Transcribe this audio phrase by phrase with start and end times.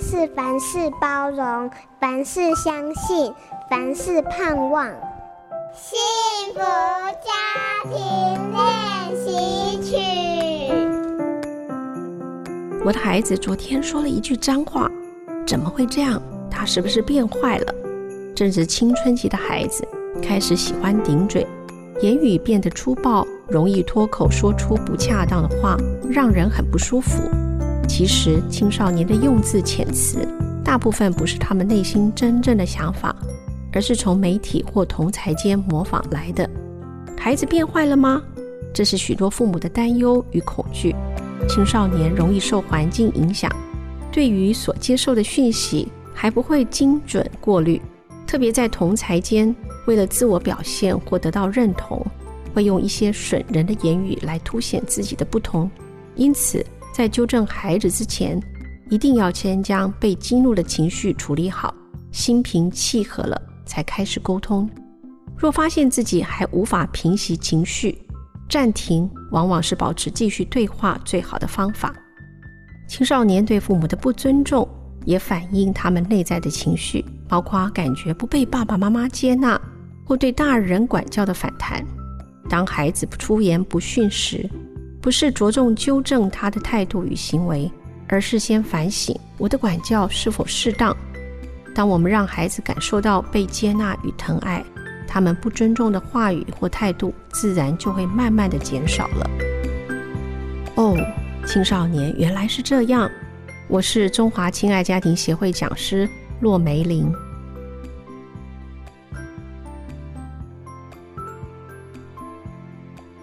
[0.00, 3.32] 是凡事包容，凡事相信，
[3.70, 4.86] 凡事盼望。
[5.74, 5.98] 幸
[6.54, 7.30] 福家
[7.84, 7.92] 庭
[8.52, 9.96] 练习曲。
[12.84, 14.90] 我的孩子昨天说了一句脏话，
[15.46, 16.22] 怎么会这样？
[16.50, 17.74] 他是不是变坏了？
[18.34, 19.86] 正值青春期的孩子
[20.22, 21.46] 开始喜欢顶嘴，
[22.00, 25.76] 言语变得粗暴，容易脱口说出不恰当的话，
[26.08, 27.22] 让人很不舒服。
[27.86, 30.26] 其实青少年的用字遣词，
[30.64, 33.14] 大部分不是他们内心真正的想法。
[33.72, 36.48] 而是从媒体或同才间模仿来的。
[37.18, 38.22] 孩子变坏了吗？
[38.72, 40.94] 这是许多父母的担忧与恐惧。
[41.46, 43.54] 青少年容易受环境影响，
[44.10, 47.78] 对于所接受的讯息还不会精准过滤，
[48.26, 49.54] 特别在同才间，
[49.86, 52.02] 为了自我表现或得到认同，
[52.54, 55.70] 会用一些损人的言语来凸显自己的不同。
[56.14, 56.64] 因此，
[56.96, 58.42] 在纠正孩子之前，
[58.88, 61.74] 一定要先将被激怒的情绪处理好，
[62.10, 63.38] 心平气和了。
[63.66, 64.66] 才开始沟通。
[65.36, 67.98] 若发现自己还无法平息情绪，
[68.48, 71.94] 暂停往往是保持继续对话最好的方法。
[72.88, 74.66] 青少年对父母的不尊重，
[75.04, 79.60] 也反映他们内在的情绪，包括感觉不被爸爸妈妈接纳，
[80.02, 81.84] 或对大人管教的反弹。
[82.48, 84.48] 当孩子出言不逊时，
[85.06, 87.70] 不是着重纠正他的态度与行为，
[88.08, 90.92] 而是先反省我的管教是否适当。
[91.72, 94.64] 当我们让孩子感受到被接纳与疼爱，
[95.06, 99.30] 他们不尊重的话语或态度，自然就会慢慢的减少了。
[100.74, 100.96] 哦，
[101.46, 103.08] 青少年原来是这样。
[103.68, 106.08] 我是中华亲爱家庭协会讲师
[106.40, 107.14] 骆梅玲。